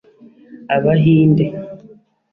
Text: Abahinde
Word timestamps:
Abahinde 0.75 1.45